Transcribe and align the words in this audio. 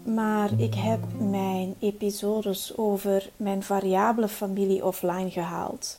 maar 0.02 0.50
ik 0.56 0.74
heb 0.74 1.00
mijn 1.18 1.74
episodes 1.78 2.76
over 2.76 3.30
mijn 3.36 3.62
variabele 3.62 4.28
familie 4.28 4.84
offline 4.84 5.30
gehaald. 5.30 5.98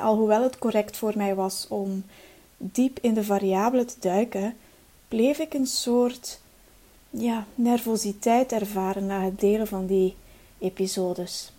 Alhoewel 0.00 0.42
het 0.42 0.58
correct 0.58 0.96
voor 0.96 1.12
mij 1.16 1.34
was 1.34 1.66
om 1.68 2.04
diep 2.56 2.98
in 3.00 3.14
de 3.14 3.24
variabelen 3.24 3.86
te 3.86 3.96
duiken, 4.00 4.56
bleef 5.08 5.38
ik 5.38 5.54
een 5.54 5.66
soort 5.66 6.40
ja, 7.10 7.46
nervositeit 7.54 8.52
ervaren 8.52 9.06
na 9.06 9.22
het 9.22 9.40
delen 9.40 9.66
van 9.66 9.86
die 9.86 10.14
episodes. 10.58 11.52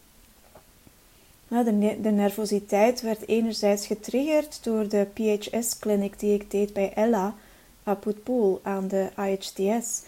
De, 1.50 2.12
nervositeit 2.12 3.02
werd 3.02 3.28
enerzijds 3.28 3.88
getriggerd 3.88 4.64
door 4.64 4.88
de 4.88 5.08
PHS-clinic 5.14 6.20
die 6.20 6.34
ik 6.34 6.52
deed 6.52 6.74
bij 6.74 6.94
Ella 6.94 7.36
Aputpoel 7.84 8.60
aan 8.64 8.88
de 8.88 9.10
IHTS. 9.18 10.02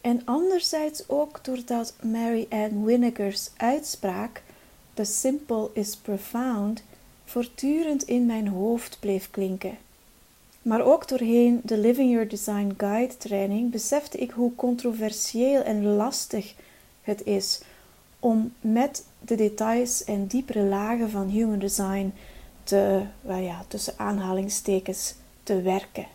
En 0.00 0.22
anderzijds 0.24 1.08
ook 1.08 1.44
doordat 1.44 1.94
Mary 2.02 2.46
Ann 2.50 2.84
Winnegar's 2.84 3.50
uitspraak 3.56 4.42
The 4.94 5.04
simple 5.04 5.70
is 5.72 5.96
profound 5.96 6.82
voortdurend 7.24 8.02
in 8.02 8.26
mijn 8.26 8.48
hoofd 8.48 8.96
bleef 9.00 9.30
klinken. 9.30 9.78
Maar 10.62 10.84
ook 10.84 11.08
doorheen 11.08 11.60
de 11.64 11.78
Living 11.78 12.10
Your 12.10 12.28
Design 12.28 12.74
Guide 12.76 13.16
training 13.16 13.70
besefte 13.70 14.18
ik 14.18 14.30
hoe 14.30 14.54
controversieel 14.54 15.62
en 15.62 15.84
lastig 15.84 16.54
het 17.02 17.24
is 17.24 17.60
om 18.20 18.52
met 18.60 19.04
de 19.20 19.34
details 19.34 20.04
en 20.04 20.26
diepere 20.26 20.62
lagen 20.62 21.10
van 21.10 21.28
human 21.28 21.58
design 21.58 22.12
te, 22.64 23.02
ja, 23.26 23.64
tussen 23.68 23.94
aanhalingstekens, 23.96 25.14
te 25.42 25.62
werken. 25.62 26.06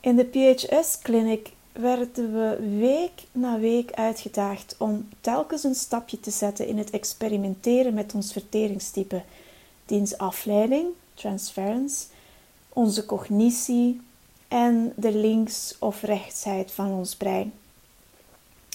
In 0.00 0.16
de 0.16 0.24
PHS-clinic 0.24 1.52
werden 1.72 2.32
we 2.32 2.76
week 2.78 3.22
na 3.32 3.58
week 3.58 3.92
uitgedaagd 3.92 4.74
om 4.78 5.08
telkens 5.20 5.64
een 5.64 5.74
stapje 5.74 6.20
te 6.20 6.30
zetten 6.30 6.66
in 6.66 6.78
het 6.78 6.90
experimenteren 6.90 7.94
met 7.94 8.14
ons 8.14 8.32
verteringstype, 8.32 9.22
diens 9.86 10.18
afleiding, 10.18 10.86
transference, 11.14 12.06
onze 12.68 13.06
cognitie 13.06 14.00
en 14.48 14.92
de 14.96 15.12
links- 15.12 15.76
of 15.78 16.02
rechtsheid 16.02 16.72
van 16.72 16.90
ons 16.90 17.16
brein. 17.16 17.52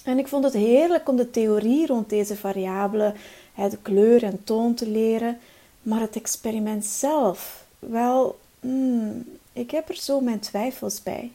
En 0.05 0.19
ik 0.19 0.27
vond 0.27 0.43
het 0.43 0.53
heerlijk 0.53 1.09
om 1.09 1.15
de 1.15 1.31
theorie 1.31 1.87
rond 1.87 2.09
deze 2.09 2.35
variabelen, 2.35 3.13
de 3.55 3.77
kleur 3.81 4.23
en 4.23 4.43
toon 4.43 4.73
te 4.73 4.87
leren, 4.87 5.39
maar 5.81 5.99
het 5.99 6.15
experiment 6.15 6.85
zelf, 6.85 7.65
wel, 7.79 8.39
hmm, 8.59 9.25
ik 9.53 9.71
heb 9.71 9.89
er 9.89 9.95
zo 9.95 10.19
mijn 10.19 10.39
twijfels 10.39 11.03
bij. 11.03 11.31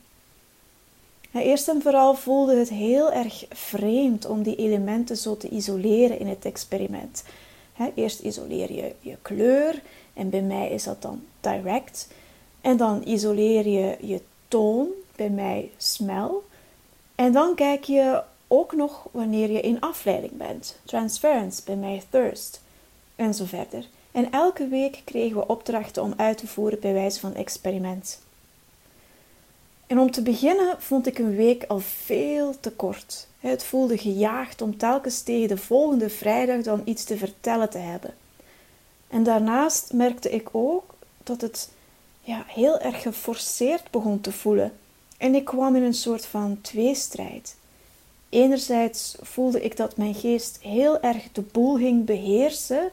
Eerst 1.33 1.69
en 1.69 1.83
vooral 1.83 2.15
voelde 2.15 2.57
het 2.57 2.69
heel 2.69 3.13
erg 3.13 3.45
vreemd 3.49 4.27
om 4.27 4.43
die 4.43 4.57
elementen 4.57 5.17
zo 5.17 5.37
te 5.37 5.49
isoleren 5.49 6.19
in 6.19 6.27
het 6.27 6.45
experiment. 6.45 7.25
Eerst 7.95 8.21
isoleer 8.21 8.73
je 8.73 8.95
je 9.01 9.17
kleur, 9.23 9.83
en 10.15 10.31
bij 10.31 10.43
mij 10.43 10.71
is 10.71 10.85
dat 10.85 11.03
dan 11.03 11.23
direct. 11.41 12.09
En 12.61 12.77
dan 12.77 13.03
isoleer 13.05 13.69
je 13.69 13.97
je 14.01 14.21
toon, 14.49 14.89
bij 15.17 15.31
mij 15.31 15.71
smell. 15.77 16.31
En 17.15 17.33
dan 17.33 17.55
kijk 17.55 17.85
je 17.85 18.23
ook 18.53 18.73
nog 18.73 19.09
wanneer 19.11 19.51
je 19.51 19.61
in 19.61 19.81
afleiding 19.81 20.37
bent. 20.37 20.79
Transference, 20.85 21.63
bij 21.65 21.77
mij 21.77 22.03
thirst. 22.11 22.61
En 23.17 23.35
zo 23.35 23.45
verder. 23.45 23.85
En 24.13 24.33
elke 24.33 24.69
week 24.69 25.03
kregen 25.05 25.37
we 25.37 25.47
opdrachten 25.47 26.03
om 26.03 26.15
uit 26.17 26.39
te 26.39 26.47
voeren 26.47 26.81
bij 26.81 26.93
wijze 26.93 27.21
van 27.21 27.35
experiment. 27.35 28.19
En 29.87 29.99
om 29.99 30.11
te 30.11 30.23
beginnen 30.23 30.77
vond 30.79 31.07
ik 31.07 31.19
een 31.19 31.37
week 31.37 31.65
al 31.65 31.79
veel 31.79 32.61
te 32.61 32.73
kort. 32.73 33.27
Het 33.41 33.65
voelde 33.65 33.99
gejaagd 33.99 34.63
om 34.63 34.77
telkens 34.77 35.23
tegen 35.23 35.49
de 35.49 35.57
volgende 35.57 36.11
vrijdag 36.11 36.63
dan 36.63 36.83
iets 36.85 37.05
te 37.05 37.17
vertellen 37.17 37.71
te 37.71 37.79
hebben. 37.79 38.15
En 39.09 39.23
daarnaast 39.23 39.93
merkte 39.93 40.31
ik 40.31 40.49
ook 40.53 40.95
dat 41.23 41.41
het 41.41 41.71
ja, 42.21 42.45
heel 42.47 42.79
erg 42.79 43.03
geforceerd 43.03 43.91
begon 43.91 44.21
te 44.21 44.33
voelen. 44.33 44.73
En 45.17 45.35
ik 45.35 45.45
kwam 45.45 45.77
in 45.77 45.83
een 45.83 45.95
soort 45.95 46.27
van 46.27 46.59
tweestrijd. 46.61 47.57
Enerzijds 48.31 49.17
voelde 49.21 49.63
ik 49.63 49.77
dat 49.77 49.97
mijn 49.97 50.15
geest 50.15 50.59
heel 50.63 51.01
erg 51.01 51.33
de 51.33 51.43
boel 51.43 51.77
ging 51.77 52.05
beheersen. 52.05 52.91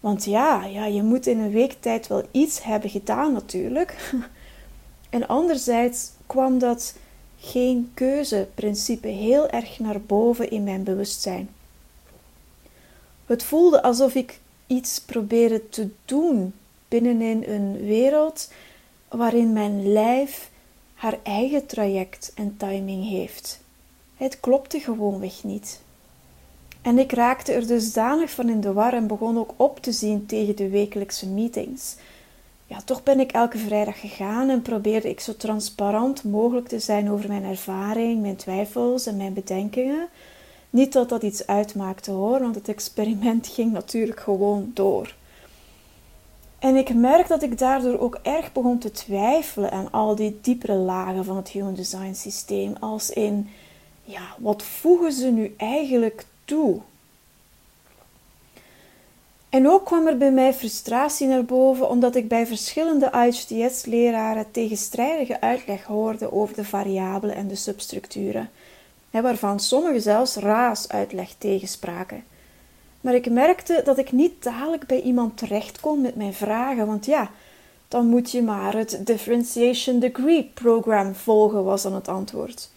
Want 0.00 0.24
ja, 0.24 0.64
ja, 0.64 0.86
je 0.86 1.02
moet 1.02 1.26
in 1.26 1.38
een 1.38 1.52
week 1.52 1.76
tijd 1.80 2.06
wel 2.06 2.22
iets 2.30 2.62
hebben 2.62 2.90
gedaan 2.90 3.32
natuurlijk. 3.32 3.94
En 5.10 5.28
anderzijds 5.28 6.10
kwam 6.26 6.58
dat 6.58 6.94
geen 7.38 7.90
keuzeprincipe 7.94 9.08
heel 9.08 9.48
erg 9.48 9.78
naar 9.78 10.00
boven 10.00 10.50
in 10.50 10.64
mijn 10.64 10.82
bewustzijn. 10.82 11.48
Het 13.26 13.42
voelde 13.42 13.82
alsof 13.82 14.14
ik 14.14 14.40
iets 14.66 15.00
probeerde 15.00 15.68
te 15.68 15.88
doen 16.04 16.54
binnenin 16.88 17.44
een 17.46 17.76
wereld 17.84 18.50
waarin 19.08 19.52
mijn 19.52 19.92
lijf 19.92 20.50
haar 20.94 21.18
eigen 21.22 21.66
traject 21.66 22.32
en 22.34 22.56
timing 22.56 23.08
heeft. 23.08 23.60
Het 24.16 24.40
klopte 24.40 24.80
gewoonweg 24.80 25.44
niet. 25.44 25.80
En 26.82 26.98
ik 26.98 27.12
raakte 27.12 27.52
er 27.52 27.66
dusdanig 27.66 28.30
van 28.30 28.48
in 28.48 28.60
de 28.60 28.72
war 28.72 28.92
en 28.92 29.06
begon 29.06 29.38
ook 29.38 29.52
op 29.56 29.80
te 29.80 29.92
zien 29.92 30.26
tegen 30.26 30.56
de 30.56 30.68
wekelijkse 30.68 31.28
meetings. 31.28 31.96
Ja, 32.66 32.80
toch 32.84 33.02
ben 33.02 33.20
ik 33.20 33.32
elke 33.32 33.58
vrijdag 33.58 34.00
gegaan 34.00 34.48
en 34.48 34.62
probeerde 34.62 35.08
ik 35.08 35.20
zo 35.20 35.36
transparant 35.36 36.24
mogelijk 36.24 36.68
te 36.68 36.78
zijn 36.78 37.10
over 37.10 37.28
mijn 37.28 37.44
ervaring, 37.44 38.20
mijn 38.20 38.36
twijfels 38.36 39.06
en 39.06 39.16
mijn 39.16 39.32
bedenkingen. 39.32 40.08
Niet 40.70 40.92
dat 40.92 41.08
dat 41.08 41.22
iets 41.22 41.46
uitmaakte 41.46 42.10
hoor, 42.10 42.40
want 42.40 42.54
het 42.54 42.68
experiment 42.68 43.46
ging 43.54 43.72
natuurlijk 43.72 44.20
gewoon 44.20 44.70
door. 44.74 45.14
En 46.58 46.76
ik 46.76 46.94
merk 46.94 47.28
dat 47.28 47.42
ik 47.42 47.58
daardoor 47.58 47.98
ook 47.98 48.18
erg 48.22 48.52
begon 48.52 48.78
te 48.78 48.90
twijfelen 48.90 49.70
aan 49.70 49.90
al 49.90 50.14
die 50.14 50.38
diepere 50.42 50.74
lagen 50.74 51.24
van 51.24 51.36
het 51.36 51.48
Human 51.48 51.74
Design 51.74 52.12
systeem. 52.12 52.74
Als 52.80 53.10
in, 53.10 53.48
ja, 54.06 54.34
wat 54.38 54.62
voegen 54.62 55.12
ze 55.12 55.26
nu 55.26 55.54
eigenlijk 55.56 56.24
toe? 56.44 56.80
En 59.48 59.68
ook 59.68 59.84
kwam 59.84 60.06
er 60.06 60.16
bij 60.16 60.32
mij 60.32 60.54
frustratie 60.54 61.26
naar 61.26 61.44
boven, 61.44 61.88
omdat 61.88 62.14
ik 62.14 62.28
bij 62.28 62.46
verschillende 62.46 63.10
IHTS-leraren 63.10 64.50
tegenstrijdige 64.50 65.40
uitleg 65.40 65.84
hoorde 65.84 66.32
over 66.32 66.54
de 66.54 66.64
variabelen 66.64 67.36
en 67.36 67.48
de 67.48 67.54
substructuren 67.54 68.50
waarvan 69.22 69.60
sommigen 69.60 70.00
zelfs 70.00 70.36
raasuitleg 70.36 71.34
tegenspraken. 71.38 72.24
Maar 73.00 73.14
ik 73.14 73.30
merkte 73.30 73.80
dat 73.84 73.98
ik 73.98 74.12
niet 74.12 74.42
dadelijk 74.42 74.86
bij 74.86 75.00
iemand 75.00 75.36
terecht 75.36 75.80
kon 75.80 76.00
met 76.00 76.16
mijn 76.16 76.34
vragen, 76.34 76.86
want 76.86 77.06
ja, 77.06 77.30
dan 77.88 78.06
moet 78.06 78.30
je 78.30 78.42
maar 78.42 78.74
het 78.74 79.00
Differentiation 79.06 79.98
Degree 79.98 80.50
Program 80.54 81.14
volgen, 81.14 81.64
was 81.64 81.82
dan 81.82 81.94
het 81.94 82.08
antwoord. 82.08 82.70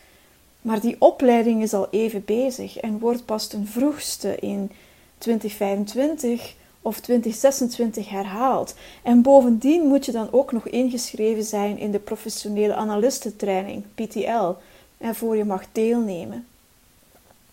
Maar 0.62 0.80
die 0.80 0.96
opleiding 1.00 1.62
is 1.62 1.74
al 1.74 1.88
even 1.92 2.26
bezig 2.26 2.78
en 2.78 3.00
wordt 3.00 3.26
pas 3.26 3.48
ten 3.48 3.68
vroegste 3.68 4.36
in 4.36 4.72
2025 5.18 6.56
of 6.82 7.00
2026 7.00 8.10
herhaald. 8.10 8.76
En 9.04 9.22
bovendien 9.22 9.88
moet 9.88 10.06
je 10.06 10.12
dan 10.12 10.32
ook 10.32 10.52
nog 10.52 10.68
ingeschreven 10.68 11.44
zijn 11.44 11.78
in 11.78 11.92
de 11.92 12.00
professionele 12.00 12.74
analistentraining, 12.74 13.84
PTL, 13.96 14.54
en 14.98 15.16
voor 15.16 15.38
je 15.38 15.46
mag 15.46 15.64
deelnemen. 15.72 16.48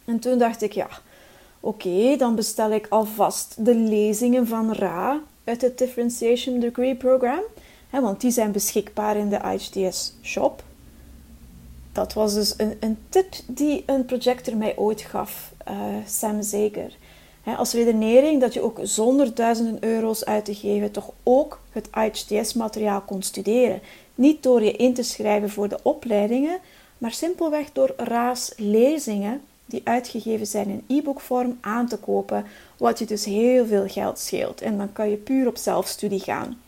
En 0.05 0.19
toen 0.19 0.39
dacht 0.39 0.63
ik, 0.63 0.73
ja, 0.73 0.89
oké, 1.61 2.17
dan 2.17 2.35
bestel 2.35 2.71
ik 2.71 2.87
alvast 2.89 3.55
de 3.59 3.75
lezingen 3.75 4.47
van 4.47 4.73
Ra 4.73 5.21
uit 5.45 5.63
het 5.63 5.79
Differentiation 5.79 6.61
Degree 6.61 6.95
Program, 6.95 7.41
want 7.91 8.21
die 8.21 8.31
zijn 8.31 8.53
beschikbaar 8.53 9.17
in 9.17 9.29
de 9.29 9.41
IHTS 9.45 10.15
shop. 10.23 10.63
Dat 11.97 12.13
was 12.13 12.35
dus 12.35 12.55
een, 12.57 12.77
een 12.81 12.99
tip 13.09 13.35
die 13.47 13.83
een 13.87 14.05
projector 14.05 14.57
mij 14.57 14.77
ooit 14.77 15.01
gaf, 15.01 15.53
uh, 15.69 15.75
Sam 16.07 16.43
Zeker. 16.43 16.97
als 17.57 17.73
redenering 17.73 18.41
dat 18.41 18.55
je 18.55 18.63
ook 18.63 18.79
zonder 18.83 19.35
duizenden 19.35 19.85
euro's 19.85 20.25
uit 20.25 20.45
te 20.45 20.55
geven 20.55 20.91
toch 20.91 21.11
ook 21.23 21.61
het 21.71 21.89
IHTS-materiaal 21.95 23.01
kon 23.01 23.23
studeren. 23.23 23.81
Niet 24.15 24.43
door 24.43 24.63
je 24.63 24.73
in 24.73 24.95
te 24.95 25.03
schrijven 25.03 25.51
voor 25.51 25.69
de 25.69 25.79
opleidingen, 25.83 26.59
maar 26.99 27.13
simpelweg 27.13 27.73
door 27.73 27.95
Ra's 27.97 28.53
lezingen 28.57 29.41
die 29.67 29.81
uitgegeven 29.85 30.47
zijn 30.47 30.69
in 30.69 30.97
e-bookvorm 30.97 31.59
aan 31.61 31.89
te 31.89 31.97
kopen, 31.97 32.47
wat 32.77 32.99
je 32.99 33.05
dus 33.05 33.25
heel 33.25 33.67
veel 33.67 33.89
geld 33.89 34.19
scheelt. 34.19 34.61
En 34.61 34.79
dan 34.79 34.93
kan 34.93 35.11
je 35.11 35.17
puur 35.17 35.47
op 35.47 35.57
zelfstudie 35.57 36.21
gaan. 36.21 36.61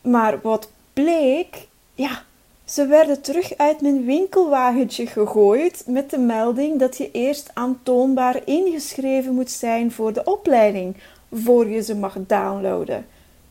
Maar 0.00 0.40
wat 0.40 0.70
bleek, 0.92 1.66
ja, 1.94 2.26
ze 2.68 2.86
werden 2.86 3.20
terug 3.20 3.56
uit 3.56 3.80
mijn 3.80 4.04
winkelwagentje 4.04 5.06
gegooid 5.06 5.84
met 5.86 6.10
de 6.10 6.18
melding 6.18 6.78
dat 6.78 6.96
je 6.96 7.10
eerst 7.10 7.50
aantoonbaar 7.54 8.40
ingeschreven 8.44 9.34
moet 9.34 9.50
zijn 9.50 9.92
voor 9.92 10.12
de 10.12 10.24
opleiding. 10.24 10.96
voor 11.32 11.68
je 11.68 11.82
ze 11.82 11.94
mag 11.94 12.16
downloaden. 12.18 13.06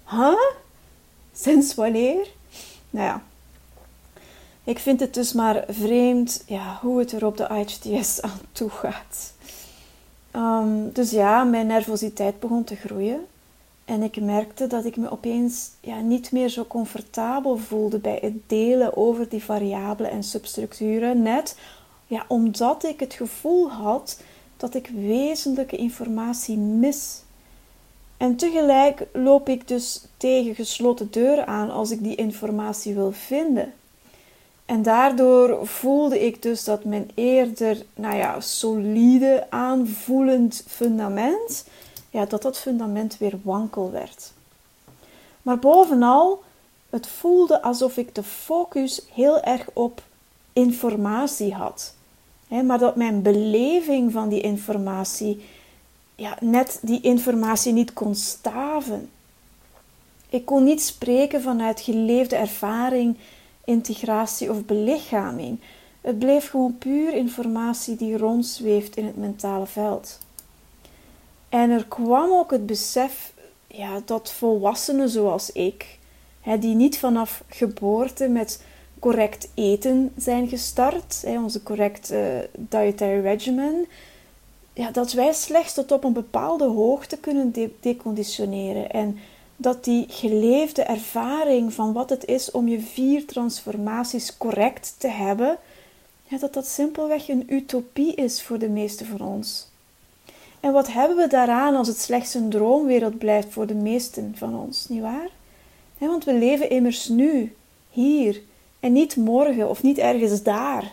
Huh? 0.10 0.40
Sinds 1.34 1.76
wanneer? 1.76 2.28
Nou 2.90 3.06
ja, 3.06 3.22
ik 4.64 4.80
vind 4.80 5.00
het 5.00 5.14
dus 5.14 5.34
maar 5.34 5.64
vreemd 5.68 6.44
ja, 6.46 6.80
hoe 6.82 7.00
het 7.00 7.12
er 7.12 7.26
op 7.26 7.38
de 7.38 7.48
IHTS 7.48 8.22
aan 8.22 8.40
toe 8.52 8.70
gaat. 8.70 9.34
Ehm, 10.32 10.90
dus 10.94 11.12
ja, 11.12 11.44
mijn 11.44 11.68
nervositeit 11.68 12.40
begon 12.40 12.64
te 12.64 12.76
groeien. 12.76 13.26
En 13.88 14.04
ik 14.04 14.22
merkte 14.22 14.68
dat 14.68 14.86
ik 14.86 14.98
me 14.98 15.12
opeens 15.12 15.70
ja, 15.82 16.00
niet 16.00 16.32
meer 16.32 16.50
zo 16.50 16.66
comfortabel 16.66 17.58
voelde 17.58 18.00
bij 18.00 18.18
het 18.22 18.34
delen 18.48 18.98
over 18.98 19.30
die 19.30 19.44
variabelen 19.44 20.12
en 20.12 20.24
substructuren. 20.24 21.22
Net 21.22 21.58
ja, 22.08 22.26
omdat 22.28 22.84
ik 22.84 23.00
het 23.00 23.14
gevoel 23.14 23.70
had 23.70 24.22
dat 24.58 24.76
ik 24.76 24.92
wezenlijke 24.96 25.76
informatie 25.76 26.58
mis. 26.58 27.22
En 28.18 28.36
tegelijk 28.36 29.08
loop 29.14 29.50
ik 29.50 29.68
dus 29.68 30.06
tegen 30.18 30.56
gesloten 30.56 31.12
deuren 31.12 31.48
aan 31.48 31.72
als 31.72 31.92
ik 31.92 32.04
die 32.04 32.16
informatie 32.16 32.94
wil 32.94 33.12
vinden. 33.12 33.74
En 34.66 34.82
daardoor 34.82 35.68
voelde 35.68 36.26
ik 36.26 36.42
dus 36.42 36.64
dat 36.64 36.84
mijn 36.84 37.10
eerder, 37.14 37.86
nou 37.96 38.16
ja, 38.16 38.40
solide 38.40 39.48
aanvoelend 39.50 40.64
fundament, 40.68 41.66
ja, 42.10 42.26
dat 42.26 42.42
dat 42.42 42.58
fundament 42.58 43.18
weer 43.18 43.40
wankel 43.44 43.92
werd. 43.92 44.32
Maar 45.42 45.60
bovenal, 45.60 46.44
het 46.90 47.08
voelde 47.08 47.62
alsof 47.62 47.98
ik 47.98 48.16
de 48.16 48.24
focus 48.24 49.02
heel 49.14 49.42
erg 49.42 49.68
op 49.74 50.02
informatie 50.54 51.54
had. 51.54 51.94
maar 52.64 52.80
dat 52.80 52.96
mijn 52.96 53.22
beleving 53.22 54.12
van 54.12 54.30
die 54.30 54.42
informatie, 54.42 55.46
ja, 56.16 56.38
net 56.40 56.80
die 56.82 57.02
informatie 57.02 57.74
niet 57.74 57.94
kon 57.94 58.16
staven. 58.16 59.10
Ik 60.30 60.46
kon 60.46 60.64
niet 60.64 60.82
spreken 60.82 61.42
vanuit 61.42 61.80
geleefde 61.80 62.36
ervaring 62.36 63.18
integratie 63.64 64.52
of 64.52 64.66
belichaming. 64.66 65.60
Het 66.02 66.20
bleef 66.20 66.50
gewoon 66.50 66.78
puur 66.78 67.14
informatie 67.14 67.96
die 67.96 68.18
rondzweeft 68.18 68.96
in 68.96 69.06
het 69.06 69.18
mentale 69.18 69.66
veld. 69.66 70.20
En 71.50 71.70
er 71.70 71.86
kwam 71.86 72.32
ook 72.32 72.52
het 72.52 72.66
besef 72.66 73.34
ja, 73.68 74.02
dat 74.06 74.32
volwassenen 74.32 75.10
zoals 75.10 75.52
ik, 75.52 75.98
hè, 76.42 76.60
die 76.60 76.76
niet 76.76 77.00
vanaf 77.00 77.44
geboorte 77.48 78.28
met 78.28 78.64
correct 79.00 79.50
eten 79.54 80.12
zijn 80.18 80.48
gestart, 80.48 81.22
hè, 81.26 81.40
onze 81.40 81.64
correct 81.64 82.12
uh, 82.12 82.20
dietary 82.54 83.22
regimen, 83.22 83.86
ja, 84.74 84.92
dat 84.92 85.12
wij 85.12 85.34
slechts 85.34 85.74
tot 85.74 85.92
op 85.92 86.04
een 86.04 86.14
bepaalde 86.14 86.66
hoogte 86.66 87.18
kunnen 87.18 87.54
deconditioneren. 87.80 88.92
En 88.92 89.20
dat 89.56 89.84
die 89.84 90.06
geleefde 90.10 90.82
ervaring 90.82 91.74
van 91.74 91.94
wat 91.94 92.10
het 92.10 92.26
is 92.26 92.52
om 92.52 92.68
je 92.68 92.80
vier 92.80 93.26
transformaties 93.26 94.38
correct 94.38 94.96
te 94.98 95.08
hebben, 95.08 95.58
ja, 96.24 96.38
dat 96.38 96.54
dat 96.54 96.68
simpelweg 96.68 97.28
een 97.28 97.54
utopie 97.54 98.16
is 98.16 98.42
voor 98.42 98.60
de 98.60 98.70
meeste 98.70 99.06
van 99.06 99.22
ons. 99.22 99.67
En 100.60 100.72
wat 100.72 100.92
hebben 100.92 101.18
we 101.18 101.28
daaraan 101.28 101.76
als 101.76 101.88
het 101.88 102.00
slechts 102.00 102.34
een 102.34 102.50
droomwereld 102.50 103.18
blijft 103.18 103.48
voor 103.50 103.68
de 103.68 103.76
meesten 103.76 104.34
van 104.38 104.60
ons, 104.60 104.88
nietwaar? 104.90 105.30
want 105.98 106.24
we 106.24 106.34
leven 106.34 106.70
immers 106.70 107.08
nu, 107.08 107.56
hier, 107.90 108.42
en 108.80 108.94
niet 108.94 109.16
morgen 109.16 109.70
of 109.70 109.84
niet 109.84 109.98
ergens 109.98 110.44
daar. 110.44 110.92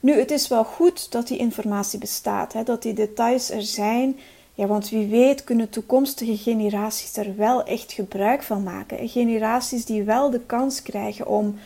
Nu, 0.00 0.12
het 0.18 0.30
is 0.30 0.48
wel 0.48 0.64
goed 0.64 1.12
dat 1.12 1.28
die 1.28 1.38
informatie 1.38 1.98
bestaat, 1.98 2.66
dat 2.66 2.82
die 2.82 2.92
details 2.92 3.50
er 3.50 3.62
zijn 3.62 4.18
ja, 4.58 4.66
want 4.66 4.88
wie 4.88 5.06
weet 5.06 5.44
kunnen 5.44 5.70
toekomstige 5.70 6.36
generaties 6.36 7.16
er 7.16 7.36
wel 7.36 7.64
echt 7.64 7.92
gebruik 7.92 8.42
van 8.42 8.62
maken. 8.62 9.08
Generaties 9.08 9.84
die 9.84 10.02
wel 10.02 10.30
de 10.30 10.40
kans 10.40 10.82
krijgen 10.82 11.26
om 11.26 11.58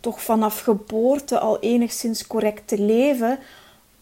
toch 0.00 0.22
vanaf 0.22 0.60
geboorte 0.60 1.38
al 1.38 1.60
enigszins 1.60 2.26
correct 2.26 2.68
te 2.68 2.78
leven, 2.78 3.38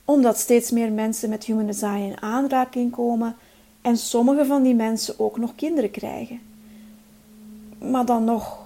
omdat 0.05 0.39
steeds 0.39 0.71
meer 0.71 0.93
mensen 0.93 1.29
met 1.29 1.45
human 1.45 1.67
design 1.67 2.01
in 2.01 2.23
aanraking 2.23 2.91
komen 2.91 3.37
en 3.83 3.97
sommige 3.97 4.45
van 4.45 4.63
die 4.63 4.75
mensen 4.75 5.19
ook 5.19 5.39
nog 5.39 5.55
kinderen 5.55 5.91
krijgen. 5.91 6.41
Maar 7.79 8.05
dan 8.05 8.25
nog, 8.25 8.59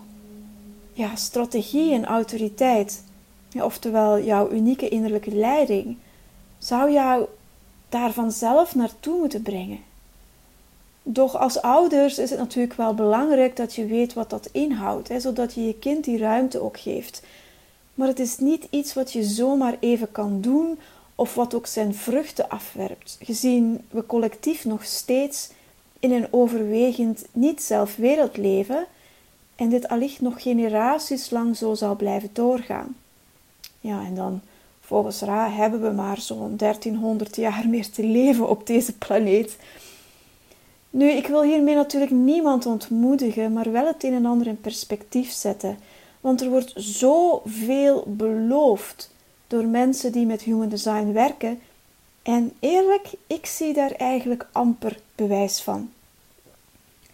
ja, 0.93 1.17
strategie 1.17 1.93
en 1.93 2.05
autoriteit, 2.05 3.03
ja, 3.49 3.65
oftewel 3.65 4.21
jouw 4.21 4.51
unieke 4.51 4.89
innerlijke 4.89 5.35
leiding, 5.35 5.97
zou 6.59 6.93
jou 6.93 7.27
daar 7.89 8.13
vanzelf 8.13 8.75
naartoe 8.75 9.19
moeten 9.19 9.43
brengen. 9.43 9.79
Doch 11.03 11.37
als 11.37 11.61
ouders 11.61 12.19
is 12.19 12.31
het 12.31 12.39
natuurlijk 12.39 12.75
wel 12.75 12.95
belangrijk 12.95 13.57
dat 13.57 13.75
je 13.75 13.87
weet 13.87 14.15
wat 14.15 14.31
dat 14.31 14.49
inhoudt, 14.53 15.09
hè, 15.09 15.21
zodat 15.21 15.55
je 15.55 15.67
je 15.67 15.75
kind 15.75 16.05
die 16.05 16.19
ruimte 16.19 16.61
ook 16.61 16.79
geeft. 16.79 17.23
Maar 17.95 18.09
het 18.09 18.21
is 18.21 18.39
niet 18.39 18.67
iets 18.71 18.95
wat 18.95 19.13
je 19.13 19.23
zomaar 19.23 19.77
even 19.81 20.13
kan 20.13 20.41
doen 20.41 20.79
of 21.17 21.35
wat 21.35 21.55
ook 21.55 21.67
zijn 21.67 21.95
vruchten 21.95 22.49
afwerpt, 22.49 23.19
gezien 23.21 23.85
we 23.91 24.07
collectief 24.07 24.65
nog 24.65 24.85
steeds 24.85 25.51
in 25.99 26.13
een 26.13 26.29
overwegend 26.31 27.27
niet-zelfwereld 27.33 28.37
leven 28.37 28.87
en 29.57 29.69
dit 29.69 29.89
allicht 29.89 30.21
nog 30.21 30.43
generaties 30.43 31.31
lang 31.31 31.57
zo 31.57 31.75
zal 31.75 31.97
blijven 31.97 32.31
doorgaan. 32.33 32.97
Ja, 33.81 34.05
en 34.05 34.15
dan 34.15 34.41
Volgens 34.87 35.21
Ra 35.21 35.51
hebben 35.51 35.83
we 35.83 35.91
maar 35.91 36.21
zo'n 36.21 36.57
1300 36.57 37.37
jaar 37.37 37.69
meer 37.69 37.91
te 37.91 38.05
leven 38.05 38.49
op 38.49 38.67
deze 38.67 38.93
planeet. 38.93 39.57
Nu, 40.91 41.11
ik 41.11 41.27
wil 41.27 41.43
hiermee 41.43 41.75
natuurlijk 41.75 42.11
niemand 42.11 42.67
ontmoedigen, 42.67 43.53
maar 43.53 43.73
wel 43.73 43.87
het 43.87 44.05
een 44.05 44.15
en 44.15 44.27
ander 44.27 44.47
in 44.47 44.61
perspectief 44.61 45.31
zetten. 45.31 45.79
Want 46.21 46.41
er 46.41 46.49
wordt 46.49 46.73
zoveel 46.77 48.05
beloofd 48.07 49.11
door 49.47 49.65
mensen 49.65 50.13
die 50.13 50.27
met 50.27 50.43
human 50.43 50.69
design 50.69 51.13
werken. 51.13 51.61
En 52.23 52.53
eerlijk, 52.61 53.09
ik 53.27 53.47
zie 53.47 53.73
daar 53.73 53.93
eigenlijk 53.93 54.49
amper 54.53 54.99
bewijs 55.15 55.61
van. 55.61 55.91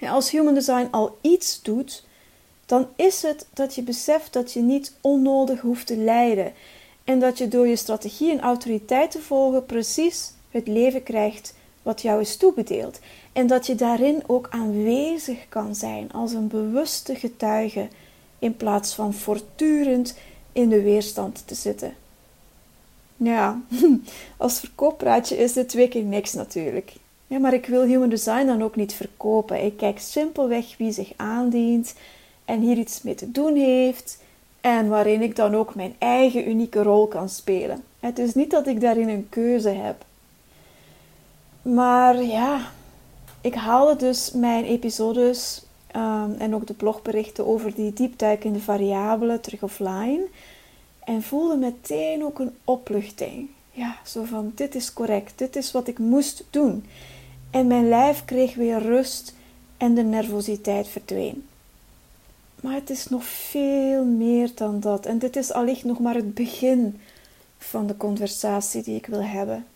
als 0.00 0.30
human 0.30 0.54
design 0.54 0.88
al 0.90 1.18
iets 1.20 1.62
doet, 1.62 2.04
dan 2.66 2.86
is 2.96 3.22
het 3.22 3.46
dat 3.52 3.74
je 3.74 3.82
beseft 3.82 4.32
dat 4.32 4.52
je 4.52 4.60
niet 4.60 4.92
onnodig 5.00 5.60
hoeft 5.60 5.86
te 5.86 5.96
lijden 5.96 6.52
en 7.04 7.20
dat 7.20 7.38
je 7.38 7.48
door 7.48 7.66
je 7.66 7.76
strategie 7.76 8.30
en 8.30 8.40
autoriteit 8.40 9.10
te 9.10 9.20
volgen 9.20 9.66
precies 9.66 10.32
het 10.50 10.66
leven 10.66 11.02
krijgt 11.02 11.54
wat 11.82 12.02
jou 12.02 12.20
is 12.20 12.36
toebedeeld. 12.36 12.98
En 13.32 13.46
dat 13.46 13.66
je 13.66 13.74
daarin 13.74 14.22
ook 14.26 14.46
aanwezig 14.50 15.48
kan 15.48 15.74
zijn 15.74 16.12
als 16.12 16.32
een 16.32 16.48
bewuste 16.48 17.14
getuige 17.14 17.88
in 18.38 18.56
plaats 18.56 18.94
van 18.94 19.14
voortdurend 19.14 20.14
in 20.52 20.68
de 20.68 20.82
weerstand 20.82 21.42
te 21.46 21.54
zitten. 21.54 21.94
Ja, 23.24 23.60
als 24.36 24.60
verkooppraatje 24.60 25.36
is 25.36 25.52
dit 25.52 25.68
twee 25.68 25.88
keer 25.88 26.02
niks 26.02 26.32
natuurlijk. 26.32 26.92
Ja, 27.26 27.38
maar 27.38 27.54
ik 27.54 27.66
wil 27.66 27.82
human 27.82 28.08
design 28.08 28.46
dan 28.46 28.62
ook 28.62 28.76
niet 28.76 28.94
verkopen. 28.94 29.64
Ik 29.64 29.76
kijk 29.76 29.98
simpelweg 29.98 30.76
wie 30.78 30.92
zich 30.92 31.12
aandient 31.16 31.94
en 32.44 32.60
hier 32.60 32.76
iets 32.76 33.02
mee 33.02 33.14
te 33.14 33.30
doen 33.30 33.56
heeft 33.56 34.18
en 34.60 34.88
waarin 34.88 35.22
ik 35.22 35.36
dan 35.36 35.54
ook 35.54 35.74
mijn 35.74 35.94
eigen 35.98 36.48
unieke 36.48 36.82
rol 36.82 37.06
kan 37.06 37.28
spelen. 37.28 37.82
Het 38.00 38.18
is 38.18 38.34
niet 38.34 38.50
dat 38.50 38.66
ik 38.66 38.80
daarin 38.80 39.08
een 39.08 39.26
keuze 39.28 39.68
heb. 39.68 40.04
Maar 41.62 42.22
ja, 42.22 42.60
ik 43.40 43.54
haalde 43.54 43.96
dus 43.96 44.32
mijn 44.32 44.64
episodes 44.64 45.62
ehm, 45.86 46.30
en 46.38 46.54
ook 46.54 46.66
de 46.66 46.74
blogberichten 46.74 47.46
over 47.46 47.74
die 47.74 47.92
diepduikende 47.92 48.60
variabelen 48.60 49.40
terug 49.40 49.62
offline. 49.62 50.20
En 51.04 51.22
voelde 51.22 51.56
meteen 51.56 52.24
ook 52.24 52.38
een 52.38 52.56
opluchting. 52.64 53.48
Ja, 53.70 53.96
zo 54.06 54.24
van 54.24 54.52
dit 54.54 54.74
is 54.74 54.92
correct, 54.92 55.38
dit 55.38 55.56
is 55.56 55.72
wat 55.72 55.88
ik 55.88 55.98
moest 55.98 56.44
doen. 56.50 56.84
En 57.50 57.66
mijn 57.66 57.88
lijf 57.88 58.24
kreeg 58.24 58.54
weer 58.54 58.78
rust 58.78 59.34
en 59.76 59.94
de 59.94 60.02
nervositeit 60.02 60.88
verdween. 60.88 61.46
Maar 62.60 62.74
het 62.74 62.90
is 62.90 63.08
nog 63.08 63.24
veel 63.24 64.04
meer 64.04 64.50
dan 64.54 64.80
dat. 64.80 65.06
En 65.06 65.18
dit 65.18 65.36
is 65.36 65.52
allicht 65.52 65.84
nog 65.84 65.98
maar 65.98 66.14
het 66.14 66.34
begin 66.34 67.00
van 67.58 67.86
de 67.86 67.96
conversatie 67.96 68.82
die 68.82 68.96
ik 68.96 69.06
wil 69.06 69.22
hebben. 69.22 69.66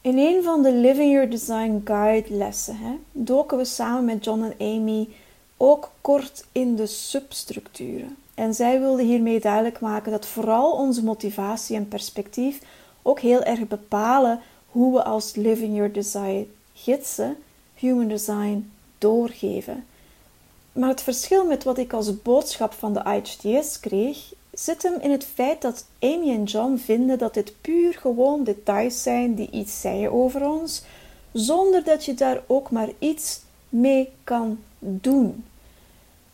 In 0.00 0.18
een 0.18 0.42
van 0.42 0.62
de 0.62 0.72
Living 0.72 1.12
Your 1.12 1.30
Design 1.30 1.80
Guide 1.84 2.34
lessen 2.34 2.76
hè, 2.76 2.98
doken 3.12 3.58
we 3.58 3.64
samen 3.64 4.04
met 4.04 4.24
John 4.24 4.42
en 4.42 4.54
Amy 4.58 5.08
ook 5.56 5.90
kort 6.00 6.44
in 6.52 6.76
de 6.76 6.86
substructuren. 6.86 8.16
En 8.42 8.54
zij 8.54 8.80
wilden 8.80 9.06
hiermee 9.06 9.40
duidelijk 9.40 9.80
maken 9.80 10.12
dat 10.12 10.26
vooral 10.26 10.72
onze 10.72 11.04
motivatie 11.04 11.76
en 11.76 11.88
perspectief 11.88 12.60
ook 13.02 13.20
heel 13.20 13.42
erg 13.42 13.68
bepalen 13.68 14.40
hoe 14.66 14.92
we 14.94 15.04
als 15.04 15.34
Living 15.34 15.76
Your 15.76 15.92
Design 15.92 16.52
gidsen 16.74 17.36
Human 17.74 18.08
Design 18.08 18.70
doorgeven. 18.98 19.84
Maar 20.72 20.88
het 20.88 21.02
verschil 21.02 21.46
met 21.46 21.64
wat 21.64 21.78
ik 21.78 21.92
als 21.92 22.22
boodschap 22.22 22.72
van 22.72 22.92
de 22.92 23.02
IHTS 23.04 23.80
kreeg, 23.80 24.32
zit 24.52 24.82
hem 24.82 25.00
in 25.00 25.10
het 25.10 25.24
feit 25.34 25.62
dat 25.62 25.84
Amy 26.00 26.30
en 26.30 26.44
John 26.44 26.76
vinden 26.76 27.18
dat 27.18 27.34
dit 27.34 27.52
puur 27.60 27.92
gewoon 27.94 28.44
details 28.44 29.02
zijn 29.02 29.34
die 29.34 29.50
iets 29.50 29.80
zeggen 29.80 30.12
over 30.12 30.48
ons, 30.48 30.82
zonder 31.32 31.84
dat 31.84 32.04
je 32.04 32.14
daar 32.14 32.42
ook 32.46 32.70
maar 32.70 32.88
iets 32.98 33.40
mee 33.68 34.08
kan 34.24 34.58
doen. 34.78 35.44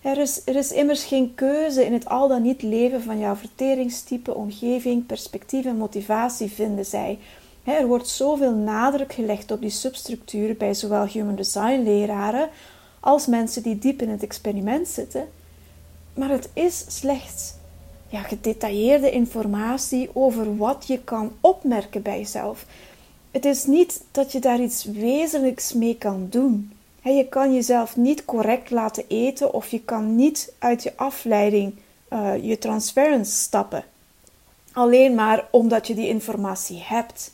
Er 0.09 0.19
is, 0.19 0.43
er 0.45 0.57
is 0.57 0.73
immers 0.73 1.05
geen 1.05 1.35
keuze 1.35 1.85
in 1.85 1.93
het 1.93 2.09
al 2.09 2.29
dan 2.29 2.43
niet 2.43 2.63
leven 2.63 3.03
van 3.03 3.19
jouw 3.19 3.35
verteringstype, 3.35 4.35
omgeving, 4.35 5.07
perspectief 5.07 5.65
en 5.65 5.77
motivatie, 5.77 6.51
vinden 6.51 6.85
zij. 6.85 7.19
Er 7.65 7.87
wordt 7.87 8.09
zoveel 8.09 8.53
nadruk 8.53 9.13
gelegd 9.13 9.51
op 9.51 9.61
die 9.61 9.71
substructuren 9.71 10.57
bij 10.57 10.75
zowel 10.75 11.07
human 11.07 11.35
design 11.35 11.83
leraren 11.83 12.49
als 13.01 13.27
mensen 13.27 13.63
die 13.63 13.79
diep 13.79 14.03
in 14.03 14.09
het 14.09 14.23
experiment 14.23 14.89
zitten. 14.89 15.29
Maar 16.15 16.31
het 16.31 16.49
is 16.53 16.85
slechts 16.89 17.55
ja, 18.09 18.23
gedetailleerde 18.23 19.11
informatie 19.11 20.11
over 20.13 20.57
wat 20.57 20.85
je 20.87 20.99
kan 20.99 21.33
opmerken 21.41 22.03
bij 22.03 22.19
jezelf. 22.19 22.67
Het 23.31 23.45
is 23.45 23.65
niet 23.65 24.05
dat 24.11 24.33
je 24.33 24.41
daar 24.41 24.61
iets 24.61 24.85
wezenlijks 24.85 25.73
mee 25.73 25.97
kan 25.97 26.27
doen. 26.31 26.73
Je 27.17 27.29
kan 27.29 27.55
jezelf 27.55 27.97
niet 27.97 28.25
correct 28.25 28.71
laten 28.71 29.05
eten 29.09 29.53
of 29.53 29.69
je 29.69 29.81
kan 29.81 30.17
niet 30.17 30.53
uit 30.59 30.83
je 30.83 30.93
afleiding 30.97 31.75
uh, 32.13 32.45
je 32.45 32.59
transference 32.59 33.33
stappen. 33.33 33.85
Alleen 34.73 35.15
maar 35.15 35.49
omdat 35.51 35.87
je 35.87 35.95
die 35.95 36.09
informatie 36.09 36.83
hebt. 36.85 37.33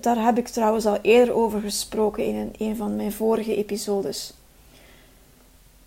daar 0.00 0.24
heb 0.24 0.38
ik 0.38 0.48
trouwens 0.48 0.86
al 0.86 0.98
eerder 1.02 1.34
over 1.34 1.60
gesproken 1.60 2.26
in 2.26 2.34
een, 2.34 2.54
een 2.58 2.76
van 2.76 2.96
mijn 2.96 3.12
vorige 3.12 3.56
episodes. 3.56 4.34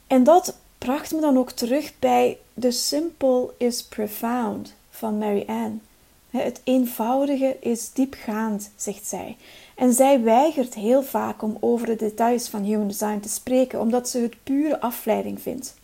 En 0.07 0.23
dat 0.23 0.57
bracht 0.77 1.11
me 1.11 1.21
dan 1.21 1.37
ook 1.37 1.51
terug 1.51 1.91
bij 1.99 2.37
The 2.59 2.71
Simple 2.71 3.49
is 3.57 3.83
Profound 3.83 4.73
van 4.89 5.17
Mary 5.17 5.43
Ann. 5.47 5.81
Het 6.35 6.61
eenvoudige 6.63 7.57
is 7.59 7.93
diepgaand, 7.93 8.71
zegt 8.75 9.05
zij. 9.05 9.37
En 9.75 9.93
zij 9.93 10.21
weigert 10.21 10.73
heel 10.73 11.03
vaak 11.03 11.41
om 11.41 11.57
over 11.59 11.87
de 11.87 11.95
details 11.95 12.47
van 12.47 12.63
human 12.63 12.87
design 12.87 13.19
te 13.19 13.29
spreken, 13.29 13.79
omdat 13.79 14.09
ze 14.09 14.19
het 14.19 14.43
pure 14.43 14.79
afleiding 14.79 15.41
vindt. 15.41 15.75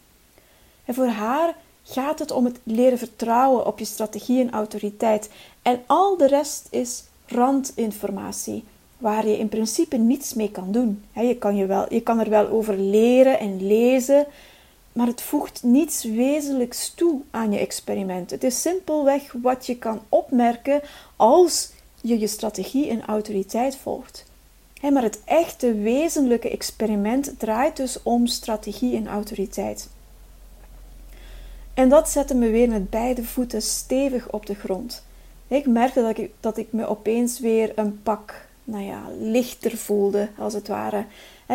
En 0.85 0.93
voor 0.93 1.07
haar 1.07 1.55
gaat 1.83 2.19
het 2.19 2.31
om 2.31 2.45
het 2.45 2.59
leren 2.63 2.97
vertrouwen 2.97 3.65
op 3.65 3.79
je 3.79 3.85
strategie 3.85 4.41
en 4.41 4.51
autoriteit. 4.51 5.29
En 5.61 5.81
al 5.85 6.17
de 6.17 6.27
rest 6.27 6.67
is 6.69 7.03
randinformatie, 7.25 8.63
waar 8.97 9.27
je 9.27 9.37
in 9.37 9.49
principe 9.49 9.97
niets 9.97 10.33
mee 10.33 10.51
kan 10.51 10.71
doen. 10.71 11.03
Je 11.13 11.37
kan, 11.37 11.55
je 11.55 11.65
wel, 11.65 11.93
je 11.93 12.01
kan 12.01 12.19
er 12.19 12.29
wel 12.29 12.47
over 12.47 12.77
leren 12.77 13.39
en 13.39 13.67
lezen, 13.67 14.25
maar 14.93 15.07
het 15.07 15.21
voegt 15.21 15.63
niets 15.63 16.03
wezenlijks 16.03 16.93
toe 16.95 17.21
aan 17.31 17.51
je 17.51 17.59
experiment. 17.59 18.31
Het 18.31 18.43
is 18.43 18.61
simpelweg 18.61 19.31
wat 19.41 19.65
je 19.65 19.77
kan 19.77 20.01
opmerken 20.09 20.81
als 21.15 21.71
je 22.01 22.19
je 22.19 22.27
strategie 22.27 22.89
en 22.89 23.05
autoriteit 23.05 23.75
volgt. 23.75 24.25
maar 24.91 25.03
het 25.03 25.19
echte 25.25 25.73
wezenlijke 25.73 26.49
experiment 26.49 27.33
draait 27.37 27.77
dus 27.77 28.03
om 28.03 28.27
strategie 28.27 28.95
en 28.95 29.07
autoriteit. 29.07 29.89
En 31.73 31.89
dat 31.89 32.09
zette 32.09 32.35
me 32.35 32.49
weer 32.49 32.69
met 32.69 32.89
beide 32.89 33.23
voeten 33.23 33.61
stevig 33.61 34.31
op 34.31 34.45
de 34.45 34.55
grond. 34.55 35.03
Ik 35.47 35.65
merkte 35.65 36.01
dat 36.01 36.17
ik, 36.17 36.31
dat 36.39 36.57
ik 36.57 36.71
me 36.71 36.87
opeens 36.87 37.39
weer 37.39 37.71
een 37.75 38.01
pak 38.01 38.49
nou 38.63 38.83
ja, 38.83 39.01
lichter 39.19 39.77
voelde, 39.77 40.29
als 40.37 40.53
het 40.53 40.67
ware 40.67 41.05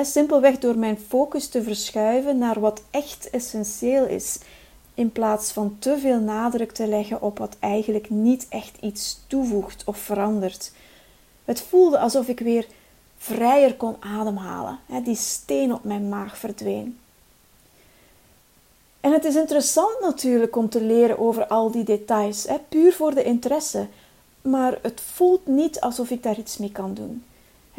simpelweg 0.05 0.59
door 0.59 0.79
mijn 0.79 0.99
focus 1.09 1.49
te 1.49 1.63
verschuiven 1.63 2.39
naar 2.39 2.61
wat 2.61 2.83
echt 2.91 3.31
essentieel 3.31 4.07
is, 4.07 4.39
in 4.95 5.13
plaats 5.13 5.53
van 5.53 5.77
te 5.79 5.99
veel 5.99 6.19
nadruk 6.19 6.73
te 6.73 6.87
leggen 6.87 7.23
op 7.23 7.39
wat 7.39 7.57
eigenlijk 7.61 8.11
niet 8.11 8.47
echt 8.49 8.77
iets 8.81 9.21
toevoegt 9.27 9.83
of 9.85 9.99
verandert. 9.99 10.73
Het 11.45 11.61
voelde 11.61 11.99
alsof 11.99 12.29
ik 12.29 12.41
weer 12.41 12.67
vrijer 13.17 13.75
kon 13.75 13.97
ademhalen. 14.01 14.79
die 15.05 15.17
steen 15.17 15.75
op 15.75 15.85
mijn 15.85 16.09
maag 16.09 16.39
verdween. 16.39 16.99
En 19.01 19.13
het 19.13 19.25
is 19.25 19.35
interessant 19.35 20.01
natuurlijk 20.01 20.57
om 20.57 20.69
te 20.69 20.83
leren 20.83 21.19
over 21.19 21.47
al 21.47 21.71
die 21.71 21.85
details, 21.85 22.47
puur 22.69 22.93
voor 22.93 23.15
de 23.15 23.23
interesse, 23.23 23.87
maar 24.43 24.79
het 24.83 25.01
voelt 25.01 25.47
niet 25.47 25.81
alsof 25.81 26.11
ik 26.11 26.23
daar 26.23 26.39
iets 26.39 26.57
mee 26.57 26.73
kan 26.73 26.95
doen. 26.95 27.25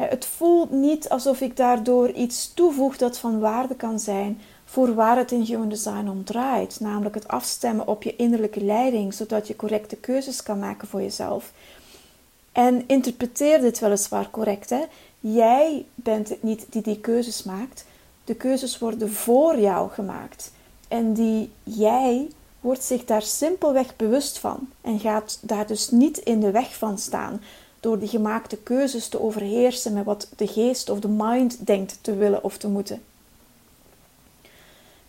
Het 0.06 0.26
voelt 0.26 0.70
niet 0.70 1.08
alsof 1.08 1.40
ik 1.40 1.56
daardoor 1.56 2.10
iets 2.10 2.54
toevoeg 2.54 2.96
dat 2.96 3.18
van 3.18 3.38
waarde 3.38 3.74
kan 3.74 3.98
zijn 3.98 4.40
voor 4.64 4.94
waar 4.94 5.16
het 5.16 5.32
in 5.32 5.40
Human 5.40 5.68
Design 5.68 6.08
om 6.08 6.24
draait, 6.24 6.80
namelijk 6.80 7.14
het 7.14 7.28
afstemmen 7.28 7.86
op 7.86 8.02
je 8.02 8.16
innerlijke 8.16 8.64
leiding, 8.64 9.14
zodat 9.14 9.46
je 9.46 9.56
correcte 9.56 9.96
keuzes 9.96 10.42
kan 10.42 10.58
maken 10.58 10.88
voor 10.88 11.00
jezelf. 11.00 11.52
En 12.52 12.84
interpreteer 12.86 13.60
dit 13.60 13.78
weliswaar 13.78 14.30
correct. 14.30 14.70
Hè? 14.70 14.84
Jij 15.20 15.84
bent 15.94 16.28
het 16.28 16.42
niet 16.42 16.66
die 16.70 16.82
die 16.82 17.00
keuzes 17.00 17.42
maakt. 17.42 17.84
De 18.24 18.34
keuzes 18.34 18.78
worden 18.78 19.12
voor 19.12 19.58
jou 19.58 19.90
gemaakt. 19.90 20.52
En 20.88 21.12
die 21.12 21.50
jij 21.62 22.28
wordt 22.60 22.84
zich 22.84 23.04
daar 23.04 23.22
simpelweg 23.22 23.96
bewust 23.96 24.38
van 24.38 24.68
en 24.80 25.00
gaat 25.00 25.38
daar 25.42 25.66
dus 25.66 25.90
niet 25.90 26.18
in 26.18 26.40
de 26.40 26.50
weg 26.50 26.76
van 26.76 26.98
staan 26.98 27.40
door 27.88 27.98
die 27.98 28.08
gemaakte 28.08 28.56
keuzes 28.56 29.08
te 29.08 29.20
overheersen 29.20 29.92
met 29.92 30.04
wat 30.04 30.28
de 30.36 30.46
geest 30.46 30.90
of 30.90 31.00
de 31.00 31.08
mind 31.08 31.66
denkt 31.66 31.98
te 32.00 32.16
willen 32.16 32.44
of 32.44 32.56
te 32.58 32.68
moeten. 32.68 33.02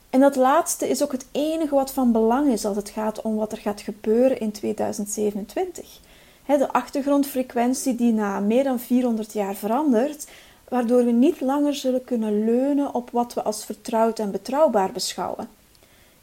En 0.09 0.19
dat 0.19 0.35
laatste 0.35 0.89
is 0.89 1.03
ook 1.03 1.11
het 1.11 1.25
enige 1.31 1.75
wat 1.75 1.91
van 1.91 2.11
belang 2.11 2.51
is 2.51 2.65
als 2.65 2.75
het 2.75 2.89
gaat 2.89 3.21
om 3.21 3.35
wat 3.35 3.51
er 3.51 3.57
gaat 3.57 3.81
gebeuren 3.81 4.39
in 4.39 4.51
2027. 4.51 5.99
De 6.45 6.71
achtergrondfrequentie 6.71 7.95
die 7.95 8.13
na 8.13 8.39
meer 8.39 8.63
dan 8.63 8.79
400 8.79 9.33
jaar 9.33 9.55
verandert, 9.55 10.27
waardoor 10.67 11.05
we 11.05 11.11
niet 11.11 11.41
langer 11.41 11.75
zullen 11.75 12.03
kunnen 12.03 12.45
leunen 12.45 12.93
op 12.93 13.09
wat 13.11 13.33
we 13.33 13.41
als 13.43 13.65
vertrouwd 13.65 14.19
en 14.19 14.31
betrouwbaar 14.31 14.91
beschouwen. 14.91 15.58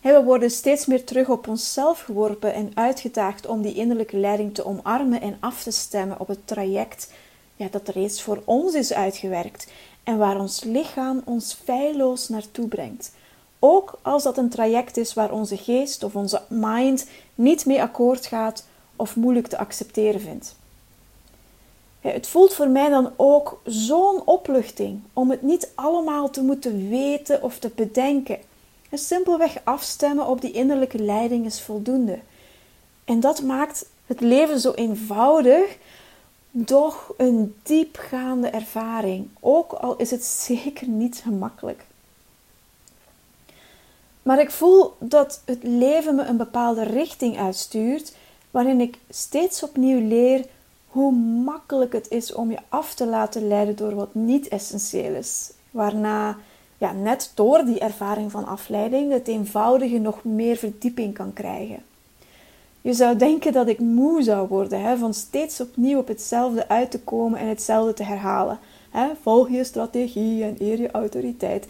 We 0.06 0.22
worden 0.24 0.50
steeds 0.50 0.86
meer 0.86 1.04
terug 1.04 1.28
op 1.28 1.48
onszelf 1.48 2.00
geworpen 2.00 2.54
en 2.54 2.70
uitgedaagd 2.74 3.46
om 3.46 3.62
die 3.62 3.74
innerlijke 3.74 4.16
leiding 4.16 4.54
te 4.54 4.64
omarmen 4.64 5.20
en 5.20 5.36
af 5.40 5.62
te 5.62 5.70
stemmen 5.70 6.20
op 6.20 6.28
het 6.28 6.46
traject 6.46 7.12
ja, 7.56 7.68
dat 7.70 7.88
reeds 7.88 8.22
voor 8.22 8.42
ons 8.44 8.74
is 8.74 8.92
uitgewerkt 8.92 9.72
en 10.02 10.18
waar 10.18 10.40
ons 10.40 10.64
lichaam 10.64 11.22
ons 11.24 11.58
feilloos 11.64 12.28
naartoe 12.28 12.68
brengt. 12.68 13.12
Ook 13.58 13.98
als 14.02 14.22
dat 14.22 14.38
een 14.38 14.48
traject 14.48 14.96
is 14.96 15.14
waar 15.14 15.32
onze 15.32 15.56
geest 15.56 16.02
of 16.02 16.14
onze 16.14 16.42
mind 16.48 17.08
niet 17.34 17.66
mee 17.66 17.82
akkoord 17.82 18.26
gaat 18.26 18.64
of 18.96 19.16
moeilijk 19.16 19.46
te 19.46 19.58
accepteren 19.58 20.20
vindt. 20.20 20.56
Het 22.00 22.26
voelt 22.26 22.54
voor 22.54 22.68
mij 22.68 22.88
dan 22.88 23.12
ook 23.16 23.60
zo'n 23.64 24.22
opluchting 24.24 25.00
om 25.12 25.30
het 25.30 25.42
niet 25.42 25.70
allemaal 25.74 26.30
te 26.30 26.42
moeten 26.42 26.88
weten 26.88 27.42
of 27.42 27.58
te 27.58 27.70
bedenken 27.74 28.38
simpelweg 28.92 29.56
afstemmen 29.64 30.26
op 30.26 30.40
die 30.40 30.52
innerlijke 30.52 30.98
leiding 30.98 31.46
is 31.46 31.60
voldoende. 31.60 32.18
En 33.04 33.20
dat 33.20 33.42
maakt 33.42 33.86
het 34.06 34.20
leven 34.20 34.60
zo 34.60 34.72
eenvoudig, 34.72 35.78
doch 36.50 37.14
een 37.16 37.54
diepgaande 37.62 38.48
ervaring. 38.48 39.28
Ook 39.40 39.72
al 39.72 39.96
is 39.96 40.10
het 40.10 40.24
zeker 40.48 40.88
niet 40.88 41.16
gemakkelijk. 41.24 41.84
Maar 44.22 44.40
ik 44.40 44.50
voel 44.50 44.94
dat 44.98 45.42
het 45.44 45.62
leven 45.62 46.14
me 46.14 46.24
een 46.24 46.36
bepaalde 46.36 46.82
richting 46.82 47.38
uitstuurt, 47.38 48.14
waarin 48.50 48.80
ik 48.80 48.98
steeds 49.08 49.62
opnieuw 49.62 50.08
leer 50.08 50.46
hoe 50.86 51.12
makkelijk 51.44 51.92
het 51.92 52.08
is 52.10 52.32
om 52.32 52.50
je 52.50 52.58
af 52.68 52.94
te 52.94 53.06
laten 53.06 53.48
leiden 53.48 53.76
door 53.76 53.94
wat 53.94 54.14
niet 54.14 54.48
essentieel 54.48 55.14
is. 55.14 55.52
Waarna 55.70 56.36
ja, 56.78 56.92
net 56.92 57.32
door 57.34 57.64
die 57.64 57.78
ervaring 57.78 58.30
van 58.30 58.46
afleiding 58.46 59.12
het 59.12 59.28
eenvoudige 59.28 59.98
nog 59.98 60.24
meer 60.24 60.56
verdieping 60.56 61.14
kan 61.14 61.32
krijgen. 61.32 61.82
Je 62.80 62.92
zou 62.92 63.16
denken 63.16 63.52
dat 63.52 63.68
ik 63.68 63.78
moe 63.78 64.22
zou 64.22 64.48
worden 64.48 64.80
hè, 64.80 64.96
van 64.96 65.14
steeds 65.14 65.60
opnieuw 65.60 65.98
op 65.98 66.08
hetzelfde 66.08 66.68
uit 66.68 66.90
te 66.90 67.00
komen 67.00 67.38
en 67.38 67.48
hetzelfde 67.48 67.92
te 67.92 68.02
herhalen. 68.02 68.58
Hè, 68.90 69.08
volg 69.22 69.50
je 69.50 69.64
strategie 69.64 70.44
en 70.44 70.56
eer 70.58 70.80
je 70.80 70.90
autoriteit. 70.90 71.66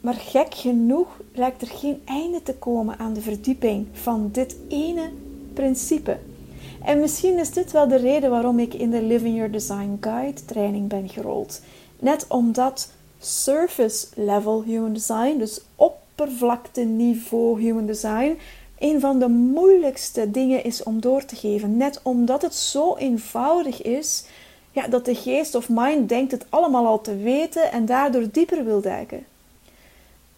Maar 0.00 0.14
gek 0.14 0.54
genoeg 0.54 1.20
lijkt 1.32 1.62
er 1.62 1.68
geen 1.68 2.02
einde 2.04 2.42
te 2.42 2.54
komen 2.54 2.98
aan 2.98 3.12
de 3.12 3.20
verdieping 3.20 3.86
van 3.92 4.28
dit 4.32 4.56
ene 4.68 5.10
principe. 5.54 6.18
En 6.84 7.00
misschien 7.00 7.38
is 7.38 7.50
dit 7.50 7.72
wel 7.72 7.88
de 7.88 7.96
reden 7.96 8.30
waarom 8.30 8.58
ik 8.58 8.74
in 8.74 8.90
de 8.90 9.02
Living 9.02 9.36
Your 9.36 9.50
Design 9.50 9.96
Guide 10.00 10.44
training 10.44 10.88
ben 10.88 11.08
gerold. 11.08 11.60
Net 11.98 12.26
omdat 12.28 12.92
surface 13.18 14.06
level 14.14 14.62
human 14.62 14.92
design, 14.92 15.38
dus 15.38 15.60
oppervlakteniveau 15.76 17.60
human 17.60 17.86
design, 17.86 18.38
een 18.78 19.00
van 19.00 19.18
de 19.18 19.28
moeilijkste 19.28 20.30
dingen 20.30 20.64
is 20.64 20.82
om 20.82 21.00
door 21.00 21.24
te 21.24 21.36
geven. 21.36 21.76
Net 21.76 22.00
omdat 22.02 22.42
het 22.42 22.54
zo 22.54 22.96
eenvoudig 22.96 23.82
is 23.82 24.24
ja, 24.70 24.88
dat 24.88 25.04
de 25.04 25.14
geest 25.14 25.54
of 25.54 25.68
mind 25.68 26.08
denkt 26.08 26.32
het 26.32 26.46
allemaal 26.48 26.86
al 26.86 27.00
te 27.00 27.16
weten 27.16 27.72
en 27.72 27.86
daardoor 27.86 28.30
dieper 28.32 28.64
wil 28.64 28.80
duiken. 28.80 29.26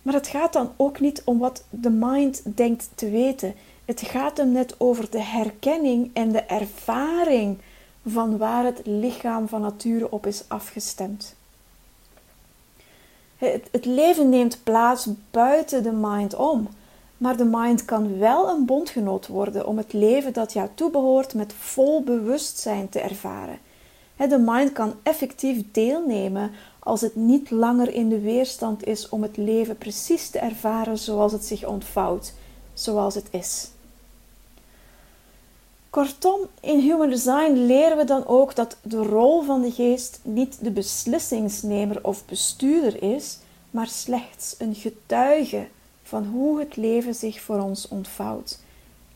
Maar 0.02 0.14
het 0.14 0.26
gaat 0.26 0.52
dan 0.52 0.72
ook 0.76 1.00
niet 1.00 1.22
om 1.24 1.38
wat 1.38 1.64
de 1.70 1.90
mind 1.90 2.42
denkt 2.44 2.88
te 2.94 3.10
weten. 3.10 3.54
Het 3.84 4.00
gaat 4.00 4.36
hem 4.36 4.52
net 4.52 4.74
over 4.78 5.10
de 5.10 5.22
herkenning 5.22 6.10
en 6.12 6.32
de 6.32 6.40
ervaring 6.40 7.58
van 8.06 8.38
waar 8.38 8.64
het 8.64 8.80
lichaam 8.84 9.48
van 9.48 9.60
nature 9.60 10.10
op 10.10 10.26
is 10.26 10.44
afgestemd. 10.48 11.34
Het, 13.40 13.84
leven 13.84 14.28
neemt 14.28 14.60
plaats 14.62 15.08
buiten 15.30 15.82
de 15.82 15.92
mind 15.92 16.34
om, 16.34 16.68
maar 17.16 17.36
de 17.36 17.44
mind 17.44 17.84
kan 17.84 18.18
wel 18.18 18.48
een 18.48 18.64
bondgenoot 18.64 19.26
worden 19.26 19.66
om 19.66 19.76
het 19.76 19.92
leven 19.92 20.32
dat 20.32 20.52
jou 20.52 20.68
toebehoort 20.74 21.34
met 21.34 21.52
vol 21.52 22.02
bewustzijn 22.02 22.88
te 22.88 23.00
ervaren. 23.00 23.58
De 24.16 24.38
mind 24.38 24.72
kan 24.72 24.94
effectief 25.02 25.64
deelnemen 25.72 26.50
als 26.78 27.00
het 27.00 27.14
niet 27.14 27.50
langer 27.50 27.94
in 27.94 28.08
de 28.08 28.20
weerstand 28.20 28.86
is 28.86 29.08
om 29.08 29.22
het 29.22 29.36
leven 29.36 29.76
precies 29.76 30.30
te 30.30 30.38
ervaren 30.38 30.98
zoals 30.98 31.32
het 31.32 31.44
zich 31.44 31.66
ontvouwt, 31.66 32.32
zoals 32.72 33.14
het 33.14 33.28
is. 33.30 33.70
Kortom, 35.90 36.40
in 36.60 36.78
Human 36.78 37.10
Design 37.10 37.52
leren 37.52 37.96
we 37.96 38.04
dan 38.04 38.26
ook 38.26 38.54
dat 38.56 38.76
de 38.82 39.02
rol 39.02 39.42
van 39.42 39.62
de 39.62 39.70
geest 39.70 40.20
niet 40.22 40.64
de 40.64 40.70
beslissingsnemer 40.70 41.98
of 42.02 42.24
bestuurder 42.24 43.02
is, 43.02 43.38
maar 43.70 43.86
slechts 43.86 44.54
een 44.58 44.74
getuige 44.74 45.66
van 46.02 46.24
hoe 46.24 46.58
het 46.58 46.76
leven 46.76 47.14
zich 47.14 47.40
voor 47.40 47.58
ons 47.58 47.88
ontvouwt. 47.88 48.58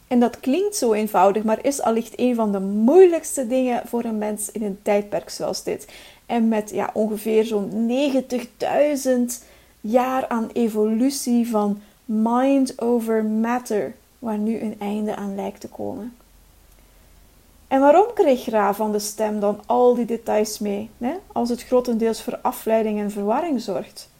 En 0.08 0.20
dat 0.20 0.40
klinkt 0.40 0.76
zo 0.76 0.92
eenvoudig, 0.92 1.42
maar 1.42 1.64
is 1.64 1.82
allicht 1.82 2.12
een 2.18 2.34
van 2.34 2.52
de 2.52 2.60
moeilijkste 2.60 3.46
dingen 3.46 3.82
voor 3.86 4.04
een 4.04 4.18
mens 4.18 4.52
in 4.52 4.62
een 4.62 4.78
tijdperk 4.82 5.30
zoals 5.30 5.62
dit. 5.62 5.92
En 6.26 6.48
met 6.48 6.70
ja, 6.70 6.90
ongeveer 6.92 7.44
zo'n 7.44 7.90
90.000 9.06 9.44
jaar 9.80 10.28
aan 10.28 10.50
evolutie 10.52 11.48
van 11.48 11.80
mind 12.04 12.80
over 12.80 13.24
matter, 13.24 13.94
waar 14.18 14.38
nu 14.38 14.60
een 14.60 14.76
einde 14.80 15.16
aan 15.16 15.34
lijkt 15.34 15.60
te 15.60 15.68
komen. 15.68 16.12
En 17.68 17.80
waarom 17.80 18.06
kreeg 18.14 18.46
Ra 18.46 18.74
van 18.74 18.92
de 18.92 18.98
stem 18.98 19.40
dan 19.40 19.60
al 19.66 19.94
die 19.94 20.04
details 20.04 20.58
mee, 20.58 20.90
als 21.32 21.48
het 21.48 21.64
grotendeels 21.64 22.22
voor 22.22 22.38
afleiding 22.42 23.00
en 23.00 23.10
verwarring 23.10 23.60
zorgt? 23.60 24.10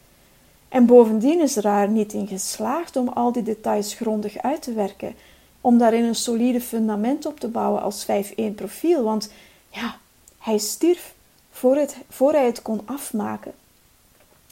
En 0.68 0.86
bovendien 0.86 1.40
is 1.40 1.56
Ra 1.56 1.82
er 1.82 1.88
niet 1.88 2.12
in 2.12 2.26
geslaagd 2.26 2.96
om 2.96 3.08
al 3.08 3.32
die 3.32 3.42
details 3.42 3.94
grondig 3.94 4.38
uit 4.38 4.62
te 4.62 4.72
werken, 4.72 5.14
om 5.60 5.78
daarin 5.78 6.04
een 6.04 6.14
solide 6.14 6.60
fundament 6.60 7.26
op 7.26 7.40
te 7.40 7.48
bouwen 7.48 7.82
als 7.82 8.06
5-1 8.06 8.54
profiel, 8.54 9.02
want 9.02 9.32
ja, 9.68 9.96
hij 10.38 10.58
stierf 10.58 11.14
voor, 11.50 11.76
het, 11.76 11.96
voor 12.08 12.32
hij 12.32 12.46
het 12.46 12.62
kon 12.62 12.80
afmaken. 12.84 13.52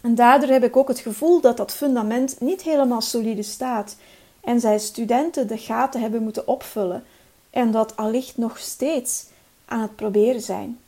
En 0.02 0.14
daardoor 0.14 0.48
heb 0.48 0.64
ik 0.64 0.76
ook 0.76 0.88
het 0.88 0.98
gevoel 0.98 1.40
dat 1.40 1.56
dat 1.56 1.72
fundament 1.72 2.40
niet 2.40 2.62
helemaal 2.62 3.00
solide 3.00 3.42
staat 3.42 3.96
en 4.40 4.60
zijn 4.60 4.80
studenten 4.80 5.46
de 5.48 5.58
gaten 5.58 6.00
hebben 6.00 6.22
moeten 6.22 6.46
opvullen 6.46 7.04
en 7.52 7.70
dat 7.70 7.96
allicht 7.96 8.36
nog 8.36 8.58
steeds 8.58 9.24
aan 9.64 9.80
het 9.80 9.96
proberen 9.96 10.40
zijn. 10.40 10.78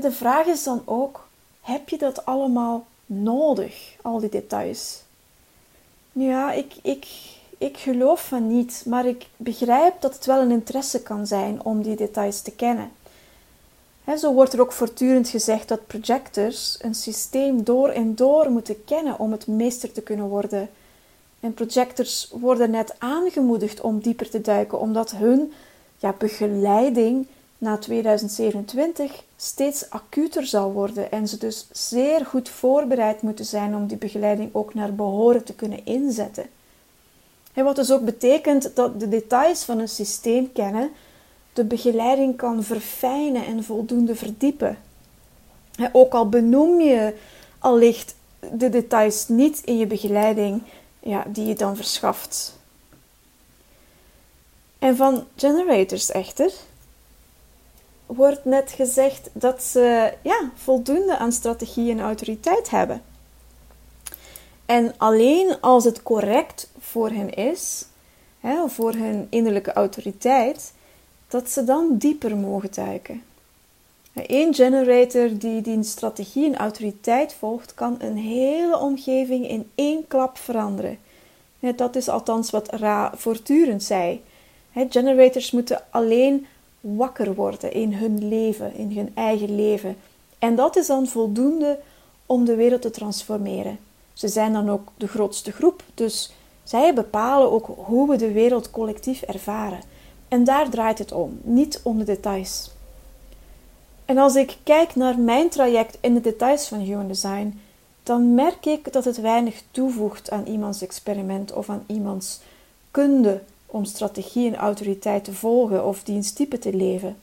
De 0.00 0.12
vraag 0.12 0.46
is 0.46 0.62
dan 0.62 0.82
ook: 0.84 1.28
heb 1.60 1.88
je 1.88 1.98
dat 1.98 2.24
allemaal 2.24 2.86
nodig, 3.06 3.96
al 4.02 4.20
die 4.20 4.28
details? 4.28 5.02
Ja, 6.12 6.52
ik, 6.52 6.74
ik, 6.82 7.06
ik 7.58 7.76
geloof 7.76 8.26
van 8.26 8.56
niet, 8.56 8.82
maar 8.86 9.06
ik 9.06 9.26
begrijp 9.36 10.00
dat 10.00 10.14
het 10.14 10.26
wel 10.26 10.40
een 10.40 10.50
interesse 10.50 11.02
kan 11.02 11.26
zijn 11.26 11.64
om 11.64 11.82
die 11.82 11.96
details 11.96 12.40
te 12.40 12.50
kennen. 12.50 12.90
zo 14.18 14.32
wordt 14.32 14.52
er 14.52 14.60
ook 14.60 14.72
voortdurend 14.72 15.28
gezegd 15.28 15.68
dat 15.68 15.86
projectors 15.86 16.78
een 16.80 16.94
systeem 16.94 17.64
door 17.64 17.88
en 17.88 18.14
door 18.14 18.50
moeten 18.50 18.84
kennen 18.84 19.18
om 19.18 19.32
het 19.32 19.46
meester 19.46 19.92
te 19.92 20.02
kunnen 20.02 20.26
worden 20.26 20.68
en 21.46 21.54
projectors 21.54 22.30
worden 22.32 22.70
net 22.70 22.94
aangemoedigd 22.98 23.80
om 23.80 24.00
dieper 24.00 24.30
te 24.30 24.40
duiken, 24.40 24.80
omdat 24.80 25.10
hun 25.10 25.52
ja, 25.98 26.14
begeleiding 26.18 27.26
na 27.58 27.78
2027 27.78 29.22
steeds 29.36 29.90
acuter 29.90 30.46
zal 30.46 30.72
worden 30.72 31.10
en 31.10 31.28
ze 31.28 31.38
dus 31.38 31.66
zeer 31.72 32.26
goed 32.26 32.48
voorbereid 32.48 33.22
moeten 33.22 33.44
zijn 33.44 33.74
om 33.74 33.86
die 33.86 33.96
begeleiding 33.96 34.50
ook 34.52 34.74
naar 34.74 34.94
behoren 34.94 35.44
te 35.44 35.54
kunnen 35.54 35.86
inzetten. 35.86 36.46
En 37.52 37.64
wat 37.64 37.76
dus 37.76 37.92
ook 37.92 38.04
betekent 38.04 38.70
dat 38.74 39.00
de 39.00 39.08
details 39.08 39.64
van 39.64 39.78
een 39.78 39.88
systeem 39.88 40.52
kennen 40.52 40.90
de 41.52 41.64
begeleiding 41.64 42.36
kan 42.36 42.62
verfijnen 42.62 43.46
en 43.46 43.64
voldoende 43.64 44.14
verdiepen. 44.14 44.78
Ook 45.92 46.12
al 46.12 46.28
benoem 46.28 46.80
je 46.80 47.14
allicht 47.58 48.14
de 48.52 48.68
details 48.68 49.28
niet 49.28 49.60
in 49.64 49.78
je 49.78 49.86
begeleiding, 49.86 50.62
ja, 51.06 51.24
die 51.26 51.46
je 51.46 51.54
dan 51.54 51.76
verschaft. 51.76 52.58
En 54.78 54.96
van 54.96 55.26
generators 55.36 56.10
echter 56.10 56.52
wordt 58.06 58.44
net 58.44 58.70
gezegd 58.70 59.30
dat 59.32 59.62
ze 59.62 60.12
ja, 60.22 60.50
voldoende 60.54 61.18
aan 61.18 61.32
strategie 61.32 61.90
en 61.90 62.00
autoriteit 62.00 62.70
hebben. 62.70 63.02
En 64.66 64.94
alleen 64.96 65.60
als 65.60 65.84
het 65.84 66.02
correct 66.02 66.70
voor 66.78 67.10
hen 67.10 67.34
is, 67.34 67.86
hè, 68.40 68.68
voor 68.68 68.92
hun 68.92 69.26
innerlijke 69.30 69.72
autoriteit, 69.72 70.72
dat 71.28 71.50
ze 71.50 71.64
dan 71.64 71.96
dieper 71.98 72.36
mogen 72.36 72.72
duiken. 72.72 73.22
Een 74.24 74.54
generator 74.54 75.38
die 75.38 75.60
die 75.60 75.82
strategie 75.82 76.46
en 76.46 76.56
autoriteit 76.56 77.34
volgt, 77.34 77.74
kan 77.74 77.96
een 77.98 78.16
hele 78.16 78.78
omgeving 78.78 79.48
in 79.48 79.70
één 79.74 80.06
klap 80.06 80.38
veranderen. 80.38 80.98
Dat 81.76 81.96
is 81.96 82.08
althans 82.08 82.50
wat 82.50 82.74
Ra 82.74 83.12
voortdurend 83.16 83.82
zei. 83.82 84.22
Generators 84.88 85.50
moeten 85.50 85.82
alleen 85.90 86.46
wakker 86.80 87.34
worden 87.34 87.72
in 87.72 87.92
hun 87.92 88.28
leven, 88.28 88.74
in 88.74 88.96
hun 88.96 89.10
eigen 89.14 89.54
leven. 89.56 89.96
En 90.38 90.56
dat 90.56 90.76
is 90.76 90.86
dan 90.86 91.06
voldoende 91.06 91.78
om 92.26 92.44
de 92.44 92.54
wereld 92.54 92.82
te 92.82 92.90
transformeren. 92.90 93.78
Ze 94.12 94.28
zijn 94.28 94.52
dan 94.52 94.70
ook 94.70 94.88
de 94.96 95.08
grootste 95.08 95.52
groep, 95.52 95.82
dus 95.94 96.32
zij 96.64 96.94
bepalen 96.94 97.50
ook 97.50 97.70
hoe 97.76 98.10
we 98.10 98.16
de 98.16 98.32
wereld 98.32 98.70
collectief 98.70 99.22
ervaren. 99.22 99.80
En 100.28 100.44
daar 100.44 100.70
draait 100.70 100.98
het 100.98 101.12
om, 101.12 101.38
niet 101.42 101.80
om 101.82 101.98
de 101.98 102.04
details. 102.04 102.70
En 104.06 104.18
als 104.18 104.34
ik 104.34 104.56
kijk 104.62 104.94
naar 104.94 105.18
mijn 105.18 105.48
traject 105.48 105.98
in 106.00 106.14
de 106.14 106.20
details 106.20 106.68
van 106.68 106.78
Human 106.78 107.08
Design, 107.08 107.60
dan 108.02 108.34
merk 108.34 108.66
ik 108.66 108.92
dat 108.92 109.04
het 109.04 109.20
weinig 109.20 109.62
toevoegt 109.70 110.30
aan 110.30 110.46
iemands 110.46 110.82
experiment 110.82 111.52
of 111.52 111.68
aan 111.68 111.84
iemands 111.86 112.40
kunde 112.90 113.42
om 113.66 113.84
strategie 113.84 114.46
en 114.46 114.56
autoriteit 114.56 115.24
te 115.24 115.32
volgen 115.32 115.86
of 115.86 116.02
diensttype 116.02 116.58
te 116.58 116.76
leven. 116.76 117.16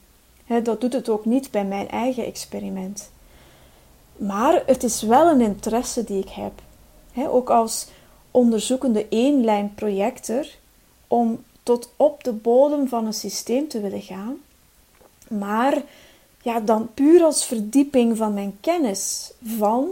dat 0.64 0.82
doet 0.82 0.94
het 0.94 1.10
ook 1.10 1.26
niet 1.26 1.52
bij 1.52 1.66
mijn 1.66 1.90
eigen 1.90 2.26
experiment. 2.26 3.12
Maar 4.18 4.64
het 4.66 4.84
is 4.84 5.02
wel 5.02 5.30
een 5.30 5.42
interesse 5.42 6.04
die 6.04 6.20
ik 6.20 6.30
heb, 6.30 6.52
ook 7.28 7.50
als 7.50 7.88
onderzoekende 8.32 9.10
eenlijnprojector, 9.10 10.46
om 11.08 11.44
tot 11.64 11.90
op 11.96 12.24
de 12.24 12.32
bodem 12.32 12.88
van 12.88 13.06
een 13.06 13.14
systeem 13.14 13.68
te 13.68 13.82
willen 13.82 14.02
gaan. 14.02 14.38
Maar 15.28 15.84
ja, 16.44 16.60
dan 16.60 16.90
puur 16.94 17.24
als 17.24 17.46
verdieping 17.46 18.18
van 18.18 18.34
mijn 18.34 18.58
kennis 18.62 19.32
van 19.44 19.88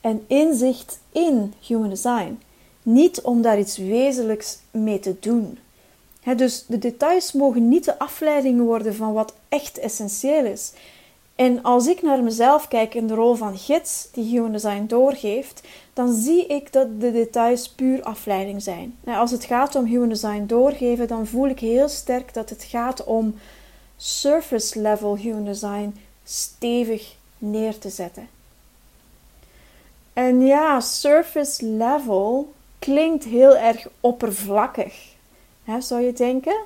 en 0.00 0.24
inzicht 0.26 0.98
in 1.12 1.54
human 1.66 1.88
design. 1.88 2.38
Niet 2.82 3.20
om 3.20 3.42
daar 3.42 3.58
iets 3.58 3.76
wezenlijks 3.76 4.58
mee 4.70 5.00
te 5.00 5.16
doen. 5.20 5.58
dus 6.36 6.64
de 6.66 6.78
details 6.78 7.32
mogen 7.32 7.68
niet 7.68 7.84
de 7.84 7.98
afleiding 7.98 8.60
worden 8.60 8.94
van 8.94 9.12
wat 9.12 9.34
echt 9.48 9.78
essentieel 9.78 10.44
is. 10.44 10.72
En 11.34 11.62
als 11.62 11.86
ik 11.86 12.02
naar 12.02 12.22
mezelf 12.22 12.68
kijk 12.68 12.94
in 12.94 13.06
de 13.06 13.14
rol 13.14 13.34
van 13.34 13.58
gids 13.58 14.08
die 14.12 14.24
human 14.24 14.52
design 14.52 14.84
doorgeeft, 14.86 15.62
dan 15.92 16.14
zie 16.14 16.46
ik 16.46 16.72
dat 16.72 17.00
de 17.00 17.12
details 17.12 17.68
puur 17.68 18.02
afleiding 18.02 18.62
zijn. 18.62 18.98
als 19.04 19.30
het 19.30 19.44
gaat 19.44 19.74
om 19.74 19.84
human 19.84 20.08
design 20.08 20.44
doorgeven, 20.46 21.08
dan 21.08 21.26
voel 21.26 21.48
ik 21.48 21.60
heel 21.60 21.88
sterk 21.88 22.34
dat 22.34 22.50
het 22.50 22.64
gaat 22.64 23.04
om 23.04 23.34
surface 24.04 24.80
level 24.80 25.16
human 25.16 25.44
design 25.44 25.94
stevig 26.24 27.16
neer 27.38 27.78
te 27.78 27.88
zetten. 27.88 28.28
En 30.12 30.46
ja, 30.46 30.80
surface 30.80 31.64
level 31.64 32.52
klinkt 32.78 33.24
heel 33.24 33.56
erg 33.56 33.88
oppervlakkig, 34.00 35.14
hè, 35.62 35.80
zou 35.80 36.00
je 36.02 36.12
denken. 36.12 36.56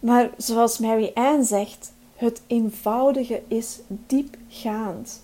Maar 0.00 0.30
zoals 0.36 0.78
Mary 0.78 1.10
Ann 1.14 1.44
zegt, 1.44 1.92
het 2.16 2.40
eenvoudige 2.46 3.42
is 3.48 3.78
diepgaand. 3.88 5.22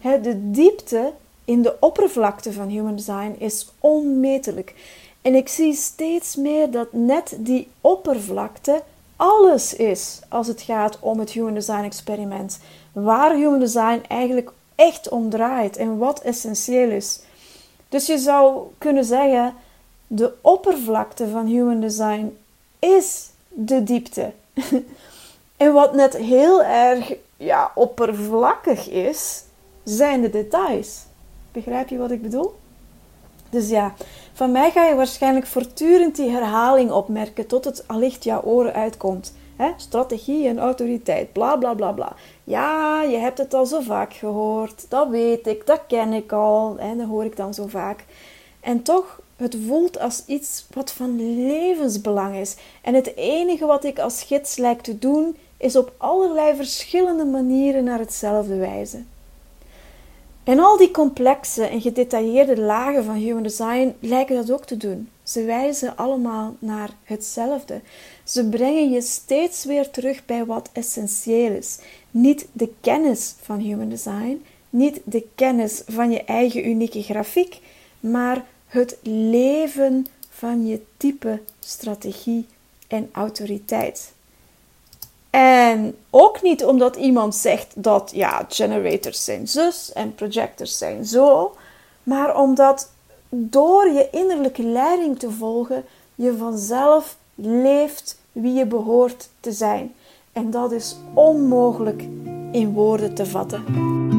Hè, 0.00 0.20
de 0.20 0.50
diepte 0.50 1.12
in 1.44 1.62
de 1.62 1.76
oppervlakte 1.80 2.52
van 2.52 2.68
human 2.68 2.96
design 2.96 3.36
is 3.38 3.68
onmetelijk. 3.78 4.74
En 5.22 5.34
ik 5.34 5.48
zie 5.48 5.74
steeds 5.74 6.36
meer 6.36 6.70
dat 6.70 6.92
net 6.92 7.36
die 7.38 7.68
oppervlakte 7.80 8.82
alles 9.16 9.74
is 9.74 10.20
als 10.28 10.46
het 10.46 10.62
gaat 10.62 10.98
om 11.00 11.18
het 11.18 11.30
human 11.30 11.54
design 11.54 11.84
experiment. 11.84 12.58
Waar 12.92 13.34
human 13.34 13.58
design 13.58 14.02
eigenlijk 14.08 14.52
echt 14.74 15.08
om 15.08 15.30
draait 15.30 15.76
en 15.76 15.98
wat 15.98 16.20
essentieel 16.20 16.90
is. 16.90 17.20
Dus 17.88 18.06
je 18.06 18.18
zou 18.18 18.62
kunnen 18.78 19.04
zeggen: 19.04 19.54
de 20.06 20.32
oppervlakte 20.40 21.28
van 21.28 21.46
human 21.46 21.80
design 21.80 22.36
is 22.78 23.30
de 23.48 23.82
diepte. 23.82 24.32
en 25.56 25.72
wat 25.72 25.94
net 25.94 26.16
heel 26.16 26.62
erg 26.62 27.12
ja, 27.36 27.72
oppervlakkig 27.74 28.88
is, 28.88 29.44
zijn 29.84 30.20
de 30.20 30.30
details. 30.30 31.04
Begrijp 31.52 31.88
je 31.88 31.98
wat 31.98 32.10
ik 32.10 32.22
bedoel? 32.22 32.54
Dus 33.50 33.68
ja, 33.68 33.94
van 34.36 34.52
mij 34.52 34.70
ga 34.70 34.86
je 34.86 34.94
waarschijnlijk 34.94 35.46
voortdurend 35.46 36.16
die 36.16 36.30
herhaling 36.30 36.90
opmerken 36.90 37.46
tot 37.46 37.64
het 37.64 37.88
allicht 37.88 38.24
jouw 38.24 38.42
oren 38.42 38.74
uitkomt. 38.74 39.34
strategie 39.76 40.48
en 40.48 40.58
autoriteit, 40.58 41.32
bla 41.32 41.56
bla 41.56 41.74
bla 41.74 41.92
bla. 41.92 42.12
Ja, 42.44 43.02
je 43.02 43.16
hebt 43.16 43.38
het 43.38 43.54
al 43.54 43.66
zo 43.66 43.80
vaak 43.80 44.14
gehoord, 44.14 44.86
dat 44.88 45.08
weet 45.08 45.46
ik, 45.46 45.66
dat 45.66 45.80
ken 45.88 46.12
ik 46.12 46.32
al, 46.32 46.76
en 46.78 46.98
dat 46.98 47.06
hoor 47.06 47.24
ik 47.24 47.36
dan 47.36 47.54
zo 47.54 47.66
vaak. 47.66 48.04
En 48.60 48.82
toch, 48.82 49.20
het 49.36 49.56
voelt 49.66 50.00
als 50.00 50.22
iets 50.26 50.66
wat 50.74 50.92
van 50.92 51.16
levensbelang 51.46 52.36
is. 52.36 52.56
En 52.82 52.94
het 52.94 53.16
enige 53.16 53.66
wat 53.66 53.84
ik 53.84 53.98
als 53.98 54.22
gids 54.22 54.56
lijkt 54.56 54.84
te 54.84 54.98
doen, 54.98 55.36
is 55.56 55.76
op 55.76 55.92
allerlei 55.96 56.56
verschillende 56.56 57.24
manieren 57.24 57.84
naar 57.84 57.98
hetzelfde 57.98 58.56
wijzen. 58.56 59.08
En 60.46 60.58
al 60.58 60.76
die 60.76 60.90
complexe 60.90 61.64
en 61.64 61.80
gedetailleerde 61.80 62.60
lagen 62.60 63.04
van 63.04 63.14
human 63.14 63.42
design 63.42 63.94
lijken 64.00 64.36
dat 64.36 64.50
ook 64.50 64.64
te 64.64 64.76
doen. 64.76 65.08
Ze 65.22 65.44
wijzen 65.44 65.96
allemaal 65.96 66.56
naar 66.58 66.90
hetzelfde. 67.04 67.80
Ze 68.24 68.48
brengen 68.48 68.90
je 68.90 69.00
steeds 69.00 69.64
weer 69.64 69.90
terug 69.90 70.24
bij 70.24 70.44
wat 70.44 70.70
essentieel 70.72 71.52
is. 71.52 71.78
Niet 72.10 72.46
de 72.52 72.72
kennis 72.80 73.34
van 73.42 73.58
human 73.58 73.88
design, 73.88 74.44
niet 74.70 75.00
de 75.04 75.26
kennis 75.34 75.82
van 75.86 76.10
je 76.10 76.24
eigen 76.24 76.68
unieke 76.68 77.02
grafiek, 77.02 77.60
maar 78.00 78.44
het 78.66 78.98
leven 79.02 80.06
van 80.30 80.66
je 80.66 80.80
type, 80.96 81.40
strategie 81.60 82.46
en 82.88 83.08
autoriteit. 83.12 84.12
En 85.30 85.96
ook 86.10 86.42
niet 86.42 86.64
omdat 86.64 86.96
iemand 86.96 87.34
zegt 87.34 87.72
dat 87.74 88.10
ja, 88.14 88.46
generators 88.48 89.24
zijn 89.24 89.48
zus 89.48 89.92
en 89.92 90.14
projectors 90.14 90.78
zijn 90.78 91.04
zo, 91.04 91.54
maar 92.02 92.40
omdat 92.40 92.90
door 93.28 93.88
je 93.88 94.08
innerlijke 94.10 94.62
leiding 94.62 95.18
te 95.18 95.30
volgen, 95.30 95.84
je 96.14 96.36
vanzelf 96.36 97.16
leeft 97.34 98.18
wie 98.32 98.52
je 98.52 98.66
behoort 98.66 99.28
te 99.40 99.52
zijn. 99.52 99.94
En 100.32 100.50
dat 100.50 100.72
is 100.72 100.96
onmogelijk 101.14 102.02
in 102.52 102.72
woorden 102.72 103.14
te 103.14 103.26
vatten. 103.26 104.15